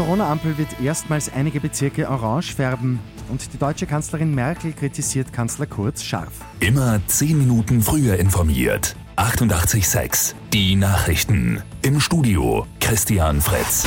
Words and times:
Corona-Ampel 0.00 0.56
wird 0.56 0.80
erstmals 0.80 1.30
einige 1.30 1.60
Bezirke 1.60 2.08
orange 2.08 2.54
färben 2.54 3.00
und 3.28 3.52
die 3.52 3.58
deutsche 3.58 3.84
Kanzlerin 3.84 4.34
Merkel 4.34 4.72
kritisiert 4.72 5.30
Kanzler 5.30 5.66
Kurz 5.66 6.02
scharf. 6.02 6.32
Immer 6.60 7.02
10 7.06 7.36
Minuten 7.36 7.82
früher 7.82 8.16
informiert. 8.16 8.96
88.6 9.16 10.32
Die 10.54 10.74
Nachrichten. 10.74 11.62
Im 11.82 12.00
Studio 12.00 12.66
Christian 12.80 13.42
Fritz. 13.42 13.84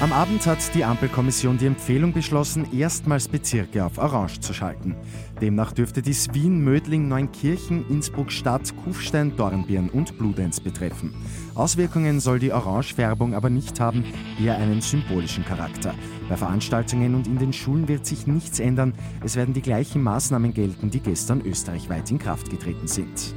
Am 0.00 0.14
Abend 0.14 0.46
hat 0.46 0.74
die 0.74 0.82
Ampelkommission 0.82 1.58
die 1.58 1.66
Empfehlung 1.66 2.14
beschlossen, 2.14 2.66
erstmals 2.72 3.28
Bezirke 3.28 3.84
auf 3.84 3.98
Orange 3.98 4.40
zu 4.40 4.54
schalten. 4.54 4.96
Demnach 5.42 5.72
dürfte 5.72 6.00
dies 6.00 6.32
Wien, 6.32 6.64
Mödling, 6.64 7.06
Neunkirchen, 7.06 7.86
Innsbruck 7.90 8.32
Stadt, 8.32 8.72
Kufstein, 8.82 9.36
Dornbirn 9.36 9.90
und 9.90 10.16
Bludenz 10.16 10.58
betreffen. 10.58 11.12
Auswirkungen 11.54 12.18
soll 12.20 12.38
die 12.38 12.50
Orangefärbung 12.50 13.34
aber 13.34 13.50
nicht 13.50 13.78
haben, 13.78 14.06
eher 14.42 14.56
einen 14.56 14.80
symbolischen 14.80 15.44
Charakter. 15.44 15.94
Bei 16.30 16.36
Veranstaltungen 16.38 17.14
und 17.14 17.26
in 17.26 17.38
den 17.38 17.52
Schulen 17.52 17.86
wird 17.86 18.06
sich 18.06 18.26
nichts 18.26 18.58
ändern. 18.58 18.94
Es 19.22 19.36
werden 19.36 19.52
die 19.52 19.60
gleichen 19.60 20.02
Maßnahmen 20.02 20.54
gelten, 20.54 20.88
die 20.88 21.00
gestern 21.00 21.42
österreichweit 21.42 22.10
in 22.10 22.18
Kraft 22.18 22.48
getreten 22.48 22.86
sind. 22.86 23.34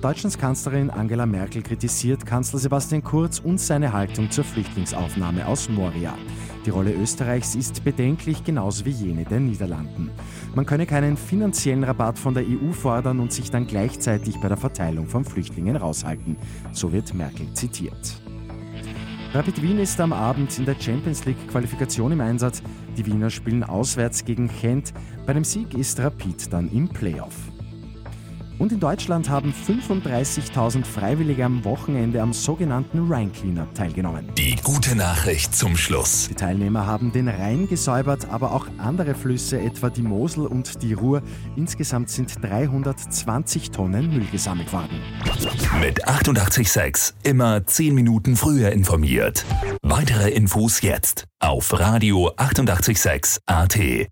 Deutschlands 0.00 0.38
Kanzlerin 0.38 0.90
Angela 0.90 1.26
Merkel 1.26 1.60
kritisiert 1.60 2.24
Kanzler 2.24 2.60
Sebastian 2.60 3.02
Kurz 3.02 3.40
und 3.40 3.58
seine 3.58 3.92
Haltung 3.92 4.30
zur 4.30 4.44
Flüchtlingsaufnahme 4.44 5.44
aus 5.44 5.68
Moria. 5.68 6.16
Die 6.64 6.70
Rolle 6.70 6.92
Österreichs 6.92 7.56
ist 7.56 7.82
bedenklich, 7.82 8.44
genauso 8.44 8.84
wie 8.84 8.90
jene 8.90 9.24
der 9.24 9.40
Niederlanden. 9.40 10.10
Man 10.54 10.66
könne 10.66 10.86
keinen 10.86 11.16
finanziellen 11.16 11.82
Rabatt 11.82 12.16
von 12.16 12.32
der 12.32 12.44
EU 12.44 12.70
fordern 12.70 13.18
und 13.18 13.32
sich 13.32 13.50
dann 13.50 13.66
gleichzeitig 13.66 14.36
bei 14.40 14.46
der 14.46 14.56
Verteilung 14.56 15.08
von 15.08 15.24
Flüchtlingen 15.24 15.74
raushalten. 15.74 16.36
So 16.70 16.92
wird 16.92 17.12
Merkel 17.14 17.52
zitiert. 17.54 18.22
Rapid 19.34 19.60
Wien 19.62 19.80
ist 19.80 20.00
am 20.00 20.12
Abend 20.12 20.56
in 20.60 20.64
der 20.64 20.76
Champions 20.78 21.24
League 21.24 21.48
Qualifikation 21.50 22.12
im 22.12 22.20
Einsatz. 22.20 22.62
Die 22.96 23.04
Wiener 23.04 23.30
spielen 23.30 23.64
auswärts 23.64 24.24
gegen 24.24 24.48
Gent. 24.60 24.94
Bei 25.26 25.32
dem 25.32 25.42
Sieg 25.42 25.74
ist 25.74 25.98
Rapid 25.98 26.52
dann 26.52 26.70
im 26.70 26.88
Playoff. 26.88 27.34
Und 28.58 28.72
in 28.72 28.80
Deutschland 28.80 29.28
haben 29.28 29.52
35.000 29.52 30.84
Freiwillige 30.84 31.44
am 31.44 31.64
Wochenende 31.64 32.20
am 32.20 32.32
sogenannten 32.32 33.10
Rhine 33.10 33.30
Cleanup 33.30 33.72
teilgenommen. 33.74 34.28
Die 34.36 34.56
gute 34.56 34.96
Nachricht 34.96 35.54
zum 35.54 35.76
Schluss. 35.76 36.28
Die 36.28 36.34
Teilnehmer 36.34 36.84
haben 36.86 37.12
den 37.12 37.28
Rhein 37.28 37.68
gesäubert, 37.68 38.28
aber 38.30 38.52
auch 38.52 38.66
andere 38.78 39.14
Flüsse, 39.14 39.60
etwa 39.60 39.90
die 39.90 40.02
Mosel 40.02 40.46
und 40.46 40.82
die 40.82 40.92
Ruhr. 40.92 41.22
Insgesamt 41.56 42.10
sind 42.10 42.42
320 42.42 43.70
Tonnen 43.70 44.12
Müll 44.12 44.26
gesammelt 44.32 44.72
worden. 44.72 45.00
Mit 45.80 46.08
88.6 46.08 47.14
immer 47.22 47.64
10 47.64 47.94
Minuten 47.94 48.36
früher 48.36 48.72
informiert. 48.72 49.44
Weitere 49.82 50.30
Infos 50.30 50.80
jetzt 50.80 51.24
auf 51.38 51.78
Radio 51.78 52.32
88.6 52.36 53.38
AT. 53.46 54.08